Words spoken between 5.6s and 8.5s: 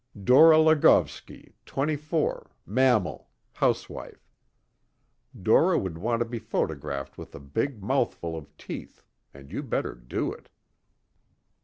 would want to be photographed with a big mouthful